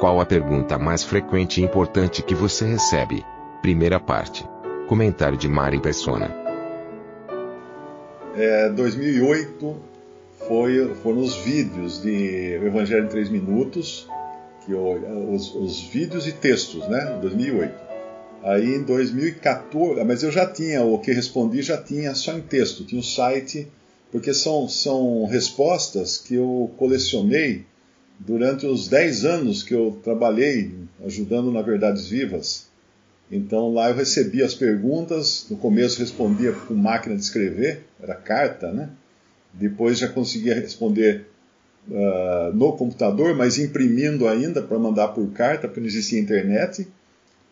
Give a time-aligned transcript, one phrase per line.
[0.00, 3.22] Qual a pergunta mais frequente e importante que você recebe?
[3.60, 4.48] Primeira parte.
[4.88, 6.34] Comentário de Mari Persona.
[8.34, 9.76] É, 2008
[10.48, 14.08] foi, foram os vídeos de Evangelho em 3 Minutos,
[14.64, 17.18] que eu, os, os vídeos e textos, né?
[17.20, 17.74] 2008.
[18.42, 22.86] Aí em 2014, mas eu já tinha, o que respondi já tinha só em texto,
[22.86, 23.68] tinha um site,
[24.10, 27.66] porque são, são respostas que eu colecionei
[28.20, 30.72] durante os 10 anos que eu trabalhei
[31.04, 32.68] ajudando na Verdades Vivas.
[33.32, 38.70] Então lá eu recebia as perguntas, no começo respondia com máquina de escrever, era carta,
[38.70, 38.90] né?
[39.52, 41.26] Depois já conseguia responder
[41.88, 46.86] uh, no computador, mas imprimindo ainda para mandar por carta, porque não existia internet.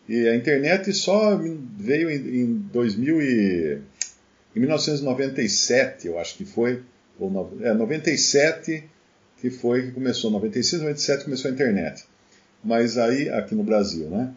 [0.07, 1.39] E a internet só
[1.77, 3.81] veio em, em 2000 e,
[4.55, 6.81] em 1997, eu acho que foi,
[7.19, 8.83] ou no, é, 97
[9.41, 12.05] que foi que começou, 96, 97 começou a internet.
[12.63, 14.33] Mas aí, aqui no Brasil, né?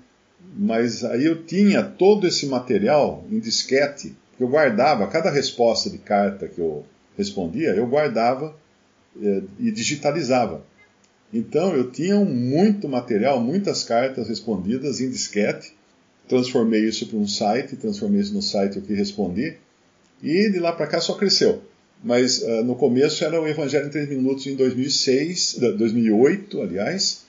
[0.57, 5.99] Mas aí eu tinha todo esse material em disquete, que eu guardava, cada resposta de
[5.99, 6.85] carta que eu
[7.17, 8.55] respondia, eu guardava
[9.21, 10.65] eh, e digitalizava.
[11.33, 15.75] Então eu tinha muito material, muitas cartas respondidas em disquete,
[16.29, 19.57] transformei isso para um site, transformei isso no site o que respondi,
[20.23, 21.63] e de lá para cá só cresceu.
[22.03, 27.23] Mas uh, no começo era o Evangelho em 3 Minutos em 2006, 2008, aliás,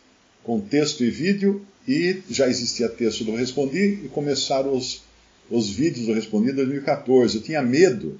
[0.43, 5.03] com texto e vídeo, e já existia texto do Respondi, e começaram os,
[5.49, 7.37] os vídeos do Respondi em 2014.
[7.37, 8.19] Eu tinha medo,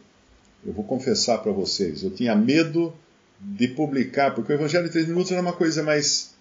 [0.66, 2.94] eu vou confessar para vocês, eu tinha medo
[3.40, 6.36] de publicar, porque o Evangelho em 3 Minutos era uma coisa mais,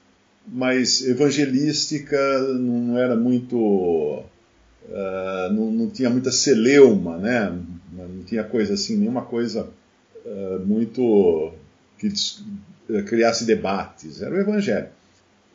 [0.47, 3.57] mais evangelística, não era muito.
[3.57, 7.57] Uh, não, não, tinha muita celeuma, né?
[7.93, 9.69] não tinha coisa assim, nenhuma coisa
[10.25, 11.53] uh, muito
[11.99, 14.23] que uh, criasse debates.
[14.23, 14.89] Era o Evangelho,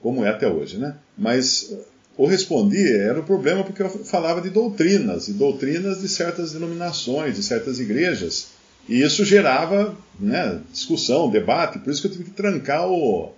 [0.02, 0.96] como é até hoje, né?
[1.18, 1.74] Mas
[2.18, 7.36] o respondi era o problema porque eu falava de doutrinas, e doutrinas de certas denominações,
[7.36, 8.50] de certas igrejas,
[8.90, 13.34] e isso gerava né, discussão, debate, por isso que eu tive que trancar o,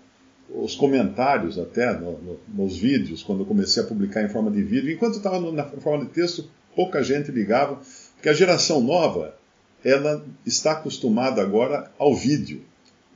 [0.50, 4.62] os comentários até no, no, nos vídeos, quando eu comecei a publicar em forma de
[4.62, 4.92] vídeo.
[4.92, 7.80] Enquanto estava na forma de texto, pouca gente ligava,
[8.16, 9.36] porque a geração nova,
[9.84, 12.62] ela está acostumada agora ao vídeo.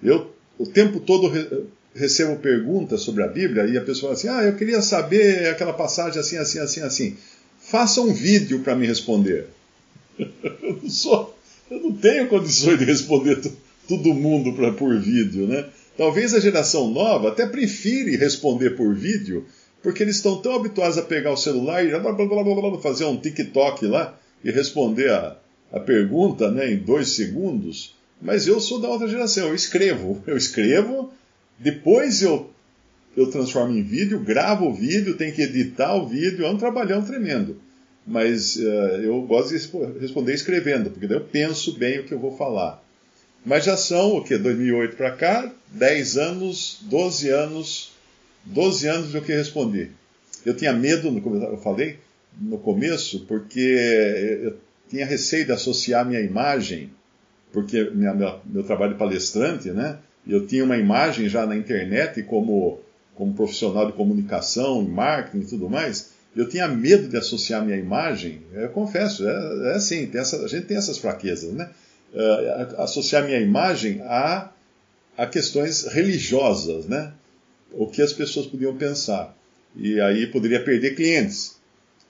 [0.02, 4.46] Eu, o tempo todo, re, recebo perguntas sobre a Bíblia e a pessoa fala assim,
[4.46, 7.18] ah, eu queria saber aquela passagem assim, assim, assim, assim.
[7.60, 9.48] Faça um vídeo para me responder.
[10.20, 11.34] eu não sou
[11.74, 13.42] eu não tenho condições de responder
[13.88, 15.66] todo mundo pra, por vídeo, né?
[15.98, 19.46] Talvez a geração nova até prefire responder por vídeo,
[19.82, 23.18] porque eles estão tão habituados a pegar o celular e blá, blá, blá, fazer um
[23.18, 25.38] TikTok lá e responder a,
[25.74, 27.96] a pergunta né, em dois segundos.
[28.22, 30.24] Mas eu sou da outra geração, eu escrevo.
[30.28, 31.12] Eu escrevo,
[31.60, 32.50] depois eu,
[33.18, 37.04] eu transformo em vídeo, gravo o vídeo, tenho que editar o vídeo, é um trabalhão
[37.04, 37.60] tremendo
[38.06, 42.20] mas uh, eu gosto de responder escrevendo, porque daí eu penso bem o que eu
[42.20, 42.84] vou falar.
[43.46, 47.92] Mas já são, o que, 2008 para cá, 10 anos, 12 anos,
[48.46, 49.90] 12 anos do que respondi.
[50.46, 51.98] Eu tinha medo, como eu falei
[52.40, 53.60] no começo, porque
[54.44, 54.58] eu
[54.94, 56.92] tinha receio de associar minha imagem,
[57.52, 59.98] porque minha, meu, meu trabalho de palestrante, né?
[60.26, 62.80] Eu tinha uma imagem já na internet como,
[63.16, 68.42] como profissional de comunicação, marketing e tudo mais, eu tinha medo de associar minha imagem,
[68.54, 71.72] eu confesso, é, é assim, essa, a gente tem essas fraquezas, né?
[72.14, 74.52] Uh, associar minha imagem a,
[75.18, 77.12] a questões religiosas, né?
[77.72, 79.36] O que as pessoas podiam pensar.
[79.76, 81.56] E aí poderia perder clientes.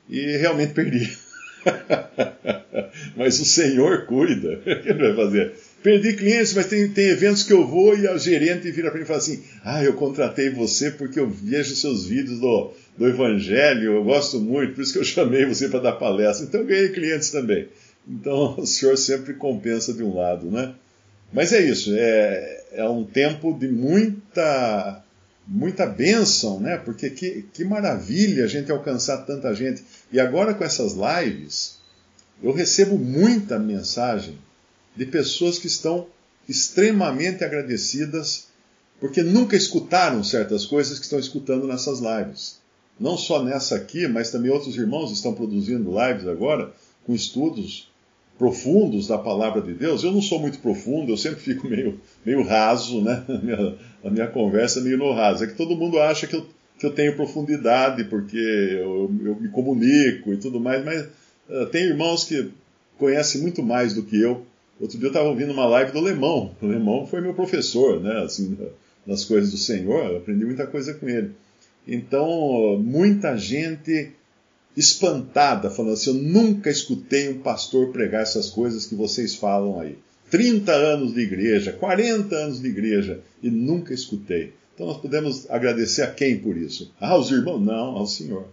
[0.10, 1.18] E realmente perdi.
[3.16, 4.62] mas o Senhor cuida.
[4.66, 5.54] O que ele vai fazer?
[5.81, 9.04] Perdi clientes, mas tem, tem eventos que eu vou e a gerente vira para mim
[9.04, 13.94] e fala assim: Ah, eu contratei você porque eu vejo seus vídeos do, do Evangelho,
[13.94, 16.45] eu gosto muito, por isso que eu chamei você para dar palestra.
[16.45, 17.68] Então ganhei clientes também.
[18.07, 20.74] Então o Senhor sempre compensa de um lado, né?
[21.34, 25.04] Mas é isso, é, é um tempo de muita
[25.46, 26.78] muita bênção, né?
[26.78, 29.84] Porque que, que maravilha a gente alcançar tanta gente.
[30.12, 31.80] E agora com essas lives,
[32.42, 34.38] eu recebo muita mensagem
[34.96, 36.08] de pessoas que estão
[36.48, 38.48] extremamente agradecidas
[39.00, 42.62] porque nunca escutaram certas coisas que estão escutando nessas lives.
[43.00, 46.72] Não só nessa aqui, mas também outros irmãos estão produzindo lives agora
[47.06, 47.92] com estudos
[48.38, 50.04] profundos da palavra de Deus.
[50.04, 53.24] Eu não sou muito profundo, eu sempre fico meio, meio raso, né?
[53.28, 53.76] A minha,
[54.06, 55.44] a minha conversa é meio no raso.
[55.44, 56.46] É que todo mundo acha que eu,
[56.80, 61.08] que eu tenho profundidade porque eu, eu me comunico e tudo mais, mas
[61.72, 62.51] tem irmãos que
[62.98, 64.45] conhecem muito mais do que eu.
[64.80, 66.56] Outro dia eu estava ouvindo uma live do Lemão.
[66.62, 68.24] O Lemão foi meu professor, né?
[68.24, 68.57] Assim,
[69.06, 71.31] nas coisas do Senhor, eu aprendi muita coisa com ele.
[71.88, 74.12] Então, muita gente
[74.75, 79.98] espantada, falando assim: Eu nunca escutei um pastor pregar essas coisas que vocês falam aí.
[80.31, 84.54] 30 anos de igreja, 40 anos de igreja, e nunca escutei.
[84.74, 86.92] Então nós podemos agradecer a quem por isso?
[87.00, 87.60] Ah, aos irmãos?
[87.60, 88.48] Não, ao Senhor.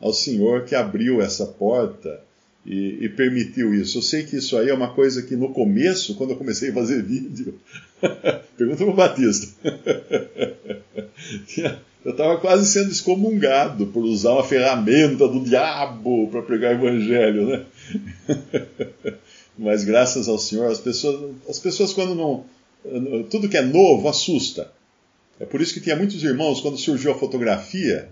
[0.00, 2.20] Ao Senhor que abriu essa porta
[2.64, 3.98] e, e, permitiu isso.
[3.98, 6.74] Eu sei que isso aí é uma coisa que no começo, quando eu comecei a
[6.74, 7.58] fazer vídeo,
[8.56, 9.48] pergunta para o Batista.
[12.02, 17.46] Eu estava quase sendo excomungado por usar uma ferramenta do diabo para pregar o evangelho,
[17.46, 17.64] né?
[19.58, 22.44] Mas graças ao Senhor, as pessoas, as pessoas quando não.
[23.28, 24.72] Tudo que é novo assusta.
[25.38, 28.10] É por isso que tinha muitos irmãos, quando surgiu a fotografia,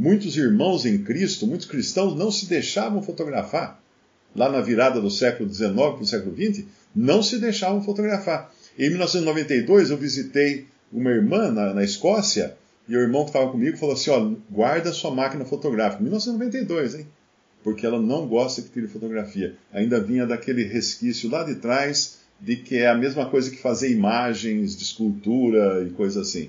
[0.00, 3.78] muitos irmãos em Cristo, muitos cristãos não se deixavam fotografar.
[4.34, 6.64] Lá na virada do século XIX para o século XX,
[6.96, 8.50] não se deixavam fotografar.
[8.78, 12.56] Em 1992, eu visitei uma irmã na, na Escócia
[12.88, 16.02] e o irmão que estava comigo falou assim: ó, guarda sua máquina fotográfica.
[16.02, 17.06] 1992, hein?
[17.62, 19.54] Porque ela não gosta que tire fotografia.
[19.70, 23.92] Ainda vinha daquele resquício lá de trás de que é a mesma coisa que fazer
[23.92, 26.48] imagens de escultura e coisa assim.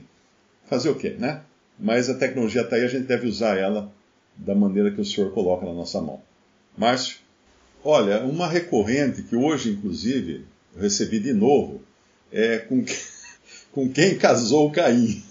[0.68, 1.42] Fazer o quê, né?
[1.80, 3.92] Mas a tecnologia está aí, a gente deve usar ela
[4.36, 6.22] da maneira que o senhor coloca na nossa mão.
[6.78, 7.18] Márcio?
[7.84, 10.46] Olha, uma recorrente que hoje, inclusive,
[10.76, 11.82] eu recebi de novo,
[12.32, 12.96] é com que
[13.72, 15.24] com quem casou Caim.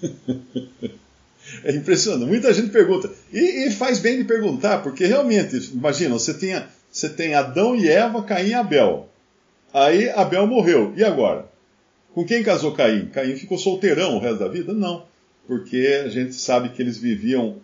[1.65, 2.29] é impressionante.
[2.29, 3.11] Muita gente pergunta.
[3.33, 6.61] E, e, faz bem de perguntar, porque realmente, imagina, você tem,
[6.91, 9.09] você tem Adão e Eva, Caim e Abel.
[9.73, 10.93] Aí Abel morreu.
[10.97, 11.49] E agora?
[12.15, 13.07] Com quem casou Caim?
[13.07, 14.73] Caim ficou solteirão o resto da vida?
[14.73, 15.05] Não.
[15.51, 17.57] Porque a gente sabe que eles viviam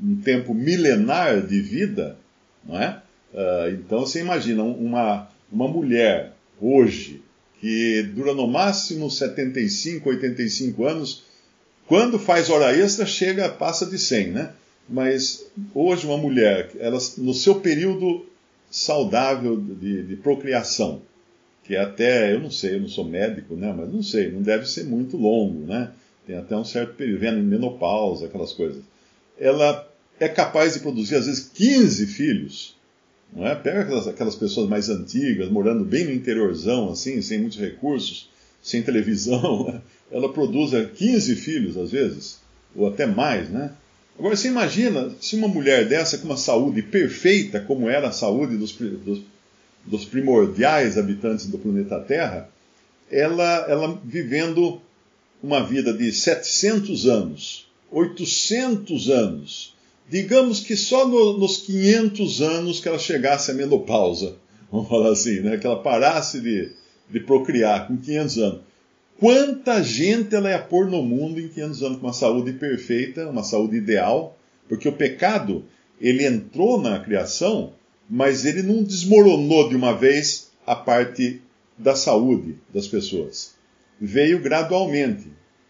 [0.00, 2.16] um tempo milenar de vida,
[2.64, 3.02] não é?
[3.34, 7.20] Uh, então você imagina uma, uma mulher hoje
[7.60, 11.24] que dura no máximo 75, 85 anos.
[11.88, 14.52] Quando faz hora extra, chega, passa de 100, né?
[14.88, 18.24] Mas hoje uma mulher, ela, no seu período
[18.70, 21.02] saudável de, de procriação,
[21.64, 23.74] que é até, eu não sei, eu não sou médico, né?
[23.76, 25.90] Mas não sei, não deve ser muito longo, né?
[26.26, 28.82] Tem até um certo período, vendo menopausa, aquelas coisas.
[29.38, 29.88] Ela
[30.18, 32.76] é capaz de produzir, às vezes, 15 filhos
[33.32, 33.54] não é?
[33.54, 38.28] Pega aquelas, aquelas pessoas mais antigas, morando bem no interiorzão, assim, sem muitos recursos,
[38.62, 39.80] sem televisão.
[40.10, 42.38] Ela produz 15 filhos, às vezes,
[42.74, 43.72] ou até mais, né?
[44.18, 48.56] Agora, você imagina se uma mulher dessa com uma saúde perfeita, como era a saúde
[48.56, 49.20] dos, dos,
[49.84, 52.48] dos primordiais habitantes do planeta Terra,
[53.10, 54.80] ela, ela vivendo
[55.42, 59.74] uma vida de 700 anos, 800 anos,
[60.08, 64.36] digamos que só no, nos 500 anos que ela chegasse à menopausa,
[64.70, 65.56] vamos falar assim, né?
[65.56, 66.72] que ela parasse de,
[67.10, 68.60] de procriar com 500 anos.
[69.18, 73.42] Quanta gente ela ia pôr no mundo em 500 anos com uma saúde perfeita, uma
[73.42, 74.36] saúde ideal?
[74.68, 75.64] Porque o pecado,
[75.98, 77.72] ele entrou na criação,
[78.10, 81.40] mas ele não desmoronou de uma vez a parte
[81.78, 83.55] da saúde das pessoas.
[84.00, 85.28] Veio gradualmente.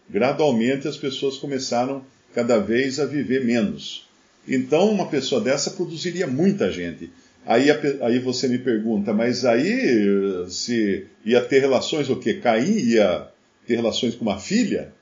[0.09, 2.03] Gradualmente as pessoas começaram
[2.33, 4.07] cada vez a viver menos.
[4.47, 7.11] Então, uma pessoa dessa produziria muita gente.
[7.45, 7.67] Aí,
[8.01, 12.35] aí você me pergunta, mas aí se ia ter relações o quê?
[12.35, 13.27] Caim ia
[13.65, 14.93] ter relações com uma filha?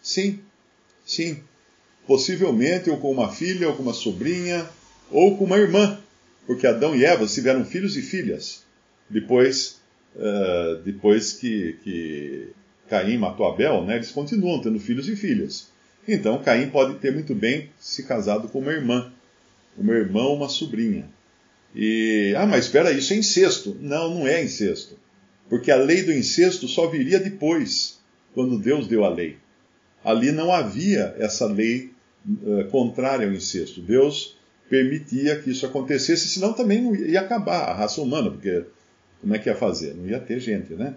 [0.00, 0.40] Sim,
[1.04, 1.40] sim.
[2.06, 4.68] Possivelmente ou com uma filha, ou com uma sobrinha,
[5.10, 5.98] ou com uma irmã.
[6.46, 8.64] Porque Adão e Eva tiveram filhos e filhas.
[9.08, 9.80] Depois,
[10.16, 12.48] uh, depois que, que
[12.92, 15.68] Caim matou Abel, né, eles continuam tendo filhos e filhas.
[16.06, 19.10] Então Caim pode ter muito bem se casado com uma irmã,
[19.78, 21.08] uma irmã ou uma sobrinha.
[21.74, 23.74] E, ah, mas espera, isso é incesto.
[23.80, 24.98] Não, não é incesto.
[25.48, 27.98] Porque a lei do incesto só viria depois,
[28.34, 29.38] quando Deus deu a lei.
[30.04, 31.92] Ali não havia essa lei
[32.28, 33.80] uh, contrária ao incesto.
[33.80, 34.36] Deus
[34.68, 38.64] permitia que isso acontecesse, senão também ia acabar a raça humana, porque
[39.22, 39.94] como é que ia fazer?
[39.94, 40.94] Não ia ter gente, né?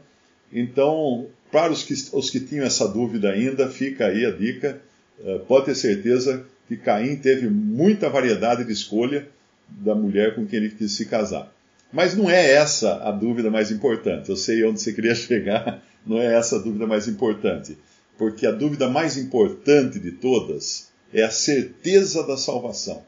[0.51, 4.81] Então, para os que, os que tinham essa dúvida ainda, fica aí a dica
[5.23, 9.27] eh, pode ter certeza que Caim teve muita variedade de escolha
[9.67, 11.53] da mulher com quem ele quis se casar.
[11.91, 14.29] Mas não é essa a dúvida mais importante.
[14.29, 17.77] Eu sei onde você queria chegar, não é essa a dúvida mais importante.
[18.17, 23.03] Porque a dúvida mais importante de todas é a certeza da salvação.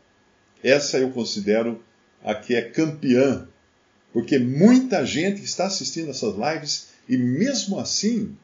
[0.64, 1.82] Essa eu considero
[2.24, 3.48] a que é campeã,
[4.12, 8.36] porque muita gente está assistindo essas lives e mesmo assim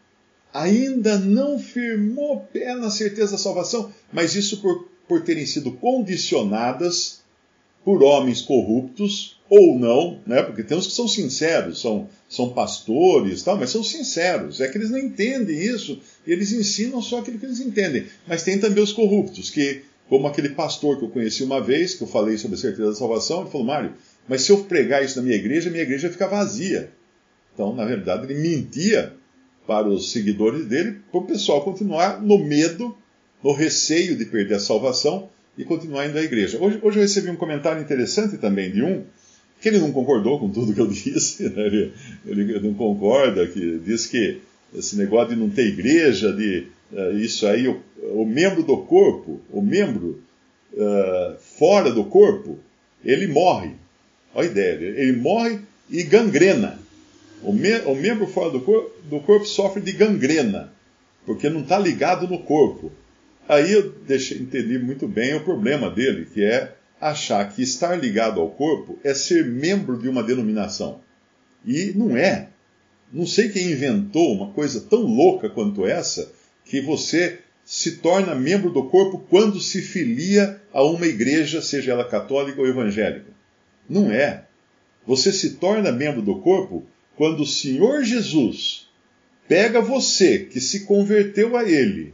[0.53, 7.23] ainda não firmou pé na certeza da salvação, mas isso por, por terem sido condicionadas
[7.83, 10.41] por homens corruptos ou não, né?
[10.41, 14.61] Porque tem uns que são sinceros, são, são pastores, tal, mas são sinceros.
[14.61, 18.05] É que eles não entendem isso, eles ensinam só aquilo que eles entendem.
[18.25, 22.03] Mas tem também os corruptos, que, como aquele pastor que eu conheci uma vez, que
[22.03, 23.93] eu falei sobre a certeza da salvação, ele falou, Mário,
[24.27, 26.89] mas se eu pregar isso na minha igreja, minha igreja fica vazia.
[27.53, 29.13] Então, na verdade, ele mentia
[29.65, 32.95] para os seguidores dele, para o pessoal continuar no medo,
[33.43, 36.57] no receio de perder a salvação e continuar indo à igreja.
[36.59, 39.03] Hoje, hoje eu recebi um comentário interessante também de um,
[39.61, 41.65] que ele não concordou com tudo que eu disse, né?
[41.65, 41.93] ele,
[42.25, 44.41] ele, não concorda, que diz que
[44.75, 49.39] esse negócio de não ter igreja, de uh, isso aí, o, o, membro do corpo,
[49.51, 50.21] o membro
[50.73, 52.59] uh, fora do corpo,
[53.05, 53.71] ele morre.
[54.33, 56.82] Olha a ideia, ele morre e gangrena.
[57.43, 60.71] O, me, o membro fora do, cor, do corpo sofre de gangrena,
[61.25, 62.91] porque não está ligado no corpo.
[63.47, 68.39] Aí eu deixei, entendi muito bem o problema dele, que é achar que estar ligado
[68.39, 71.01] ao corpo é ser membro de uma denominação.
[71.65, 72.49] E não é.
[73.11, 76.31] Não sei quem inventou uma coisa tão louca quanto essa,
[76.65, 82.07] que você se torna membro do corpo quando se filia a uma igreja, seja ela
[82.07, 83.31] católica ou evangélica.
[83.87, 84.45] Não é.
[85.05, 88.87] Você se torna membro do corpo quando o Senhor Jesus
[89.47, 92.13] pega você que se converteu a Ele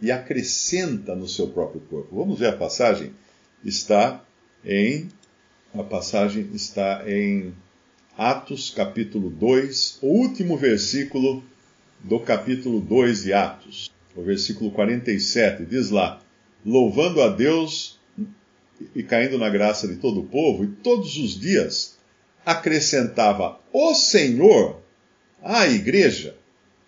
[0.00, 2.16] e acrescenta no seu próprio corpo.
[2.16, 3.12] Vamos ver a passagem?
[3.64, 4.24] Está
[4.64, 5.08] em
[5.74, 7.52] a passagem está em
[8.16, 11.44] Atos capítulo 2, o último versículo
[12.02, 16.22] do capítulo 2 de Atos, o versículo 47, diz lá:
[16.64, 17.98] louvando a Deus
[18.94, 21.95] e caindo na graça de todo o povo, e todos os dias
[22.46, 24.80] acrescentava o Senhor
[25.42, 26.36] à igreja,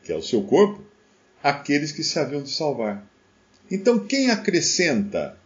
[0.05, 0.81] que é o seu corpo,
[1.43, 3.05] aqueles que se haviam de salvar.
[3.69, 5.37] Então, quem acrescenta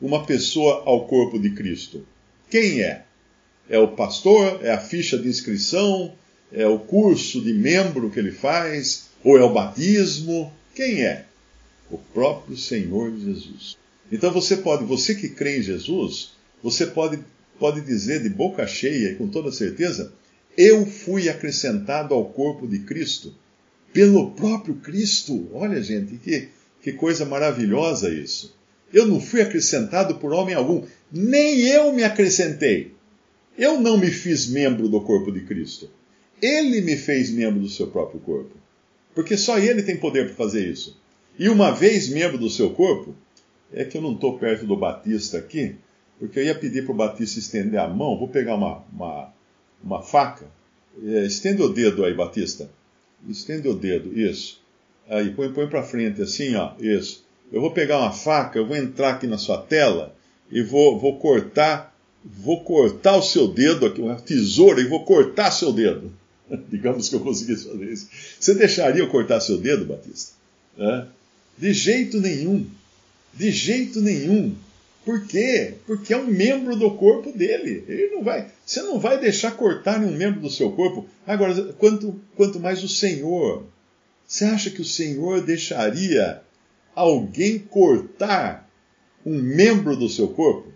[0.00, 2.06] uma pessoa ao corpo de Cristo?
[2.50, 3.04] Quem é?
[3.68, 4.60] É o pastor?
[4.62, 6.14] É a ficha de inscrição?
[6.52, 9.06] É o curso de membro que ele faz?
[9.24, 10.52] Ou é o batismo?
[10.74, 11.24] Quem é?
[11.90, 13.76] O próprio Senhor Jesus.
[14.12, 16.32] Então você pode, você que crê em Jesus,
[16.62, 17.18] você pode
[17.58, 20.12] pode dizer de boca cheia e com toda certeza:
[20.56, 23.34] Eu fui acrescentado ao corpo de Cristo
[23.92, 25.48] pelo próprio Cristo.
[25.52, 26.48] Olha, gente, que,
[26.82, 28.54] que coisa maravilhosa isso.
[28.92, 32.94] Eu não fui acrescentado por homem algum, nem eu me acrescentei.
[33.58, 35.90] Eu não me fiz membro do corpo de Cristo.
[36.40, 38.54] Ele me fez membro do seu próprio corpo.
[39.14, 41.00] Porque só ele tem poder para fazer isso.
[41.38, 43.14] E uma vez membro do seu corpo,
[43.72, 45.76] é que eu não estou perto do Batista aqui,
[46.18, 49.32] porque eu ia pedir para o Batista estender a mão, vou pegar uma, uma,
[49.82, 50.46] uma faca,
[51.04, 52.70] é, estende o dedo aí, Batista,
[53.28, 54.60] estende o dedo, isso.
[55.08, 57.24] Aí, põe, põe para frente assim, ó, isso.
[57.52, 60.14] Eu vou pegar uma faca, eu vou entrar aqui na sua tela
[60.50, 61.94] e vou, vou cortar,
[62.24, 66.12] vou cortar o seu dedo aqui, uma tesoura, e vou cortar seu dedo.
[66.68, 68.08] Digamos que eu conseguisse fazer isso.
[68.38, 70.32] Você deixaria eu cortar seu dedo, Batista?
[70.78, 71.06] É?
[71.58, 72.66] De jeito nenhum.
[73.32, 74.54] De jeito nenhum.
[75.06, 75.74] Por quê?
[75.86, 77.84] Porque é um membro do corpo dele.
[77.86, 81.06] Ele não vai, você não vai deixar cortar um membro do seu corpo.
[81.24, 83.64] Agora, quanto, quanto mais o Senhor.
[84.26, 86.42] Você acha que o Senhor deixaria
[86.92, 88.68] alguém cortar
[89.24, 90.72] um membro do seu corpo?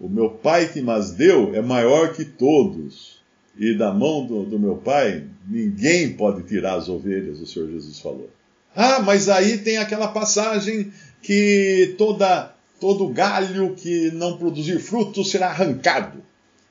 [0.00, 3.20] O meu pai que mas deu é maior que todos.
[3.58, 8.00] E da mão do, do meu pai, ninguém pode tirar as ovelhas, o Senhor Jesus
[8.00, 8.30] falou.
[8.74, 10.90] Ah, mas aí tem aquela passagem
[11.20, 16.22] que toda todo galho que não produzir fruto será arrancado.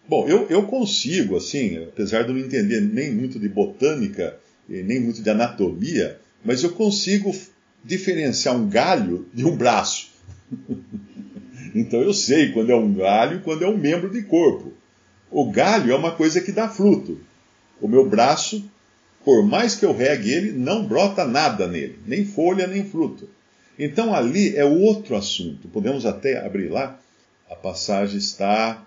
[0.07, 4.38] Bom, eu, eu consigo, assim, apesar de não entender nem muito de botânica
[4.69, 7.35] e nem muito de anatomia, mas eu consigo
[7.83, 10.12] diferenciar um galho de um braço.
[11.74, 14.74] então eu sei quando é um galho e quando é um membro de corpo.
[15.31, 17.19] O galho é uma coisa que dá fruto.
[17.81, 18.63] O meu braço,
[19.24, 23.27] por mais que eu regue ele, não brota nada nele, nem folha, nem fruto.
[23.77, 25.67] Então ali é outro assunto.
[25.67, 27.00] Podemos até abrir lá.
[27.50, 28.86] A passagem está.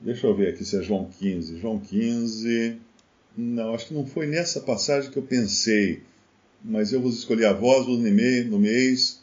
[0.00, 1.58] Deixa eu ver aqui se é João 15.
[1.58, 2.78] João 15.
[3.36, 6.02] Não, acho que não foi nessa passagem que eu pensei.
[6.64, 9.20] Mas eu vos escolhi a vós, vos nomeeis,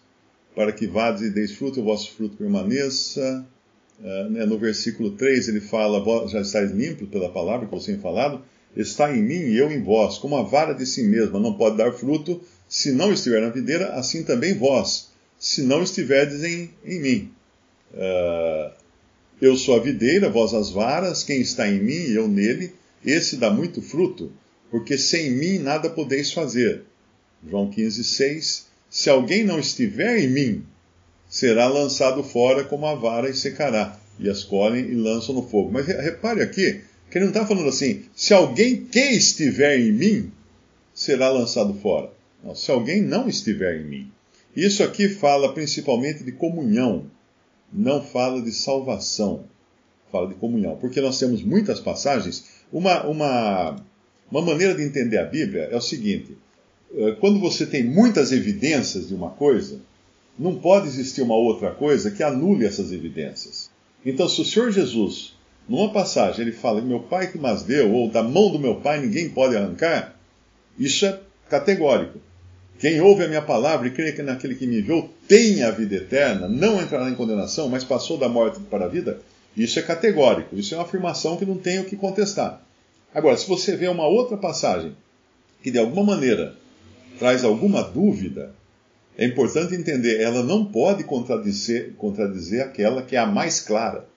[0.54, 3.46] para que vades e deis fruto, o vosso fruto permaneça.
[4.00, 7.80] Uh, né, no versículo 3 ele fala, vós já estáis limpos pela palavra que eu
[7.80, 8.42] tenho falado.
[8.76, 11.78] Está em mim e eu em vós, como a vara de si mesma não pode
[11.78, 15.10] dar fruto se não estiver na videira, assim também vós,
[15.40, 17.32] se não estiverdes em, em mim.
[17.94, 18.72] Uh,
[19.42, 22.74] eu sou a videira, vós as varas, quem está em mim e eu nele,
[23.04, 24.32] esse dá muito fruto,
[24.70, 26.84] porque sem mim nada podeis fazer.
[27.48, 28.68] João 15, 6.
[28.90, 30.64] Se alguém não estiver em mim,
[31.30, 35.72] será lançado fora como a vara e secará, e as colhem e lançam no fogo.
[35.72, 40.32] Mas repare aqui, que ele não está falando assim, se alguém que estiver em mim,
[40.94, 42.12] será lançado fora.
[42.44, 44.12] Não, se alguém não estiver em mim.
[44.56, 47.06] Isso aqui fala principalmente de comunhão,
[47.72, 49.46] não fala de salvação,
[50.12, 50.75] fala de comunhão.
[50.78, 52.46] Porque nós temos muitas passagens.
[52.72, 53.75] Uma, uma,
[54.32, 56.38] uma maneira de entender a Bíblia é o seguinte:
[56.96, 59.80] eh, quando você tem muitas evidências de uma coisa,
[60.38, 63.70] não pode existir uma outra coisa que anule essas evidências.
[64.06, 65.36] Então, se o Senhor Jesus,
[65.70, 69.00] numa passagem, ele fala: Meu pai que mas deu, ou da mão do meu pai
[69.00, 70.16] ninguém pode arrancar,
[70.78, 72.20] isso é categórico.
[72.80, 75.96] Quem ouve a minha palavra e crê que naquele que me enviou tem a vida
[75.96, 79.20] eterna, não entrará em condenação, mas passou da morte para a vida,
[79.56, 82.66] isso é categórico, isso é uma afirmação que não tem o que contestar.
[83.14, 84.96] Agora, se você vê uma outra passagem
[85.62, 86.56] que de alguma maneira
[87.20, 88.56] traz alguma dúvida,
[89.18, 94.08] é importante entender, ela não pode contradizer, contradizer aquela que é a mais clara,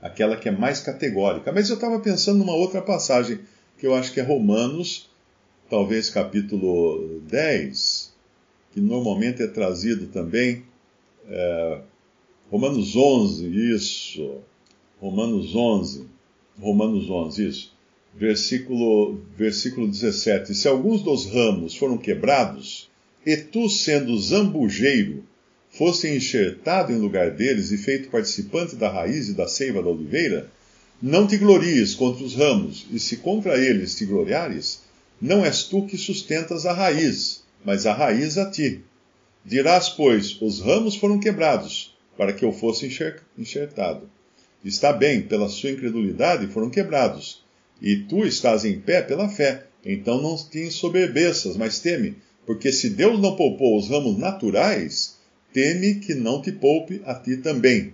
[0.00, 1.52] aquela que é mais categórica.
[1.52, 3.40] Mas eu estava pensando numa outra passagem,
[3.78, 5.08] que eu acho que é Romanos
[5.68, 8.12] talvez capítulo 10,
[8.72, 10.64] que normalmente é trazido também,
[11.28, 11.80] é,
[12.50, 14.38] Romanos 11, isso,
[15.00, 16.06] Romanos 11,
[16.58, 17.74] Romanos 11, isso,
[18.14, 20.54] versículo, versículo 17.
[20.54, 22.88] Se alguns dos ramos foram quebrados,
[23.26, 25.22] e tu, sendo zambujeiro,
[25.78, 30.50] fosse enxertado em lugar deles e feito participante da raiz e da seiva da oliveira,
[31.00, 34.80] não te glories contra os ramos, e se contra eles te gloriares,
[35.22, 38.80] não és tu que sustentas a raiz, mas a raiz a ti.
[39.44, 42.92] Dirás, pois, os ramos foram quebrados, para que eu fosse
[43.38, 44.10] enxertado.
[44.64, 47.44] Está bem, pela sua incredulidade foram quebrados,
[47.80, 49.66] e tu estás em pé pela fé.
[49.86, 55.17] Então não te ensoberbeças, mas teme, porque se Deus não poupou os ramos naturais,
[55.52, 57.92] teme que não te poupe a ti também.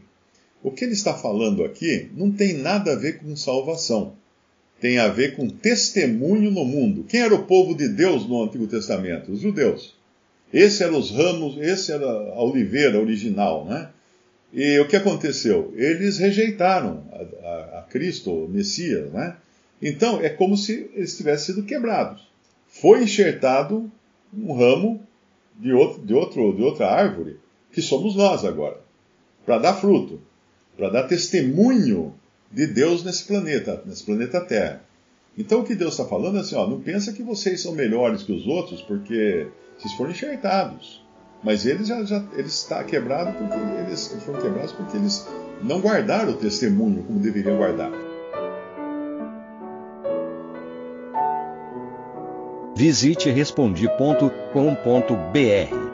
[0.62, 4.14] O que ele está falando aqui não tem nada a ver com salvação
[4.84, 7.04] tem a ver com testemunho no mundo.
[7.08, 9.32] Quem era o povo de Deus no Antigo Testamento?
[9.32, 9.94] Os judeus.
[10.52, 13.88] Esse eram os ramos, esse era a oliveira original, né?
[14.52, 15.72] E o que aconteceu?
[15.74, 19.36] Eles rejeitaram a, a, a Cristo, o Messias, né?
[19.80, 22.22] Então é como se eles tivessem sido quebrados.
[22.68, 23.90] Foi enxertado
[24.36, 25.00] um ramo
[25.58, 27.38] de, outro, de, outro, de outra árvore,
[27.74, 28.78] que somos nós agora,
[29.44, 30.20] para dar fruto,
[30.76, 32.14] para dar testemunho
[32.50, 34.82] de Deus nesse planeta, nesse planeta Terra.
[35.36, 38.22] Então o que Deus está falando é assim, ó, não pensa que vocês são melhores
[38.22, 41.02] que os outros porque vocês foram enxertados.
[41.42, 45.26] Mas eles já, já eles está quebrado porque eles foram quebrados porque eles
[45.62, 47.90] não guardaram o testemunho como deveriam guardar.
[52.76, 55.93] Visite respondi.com.br.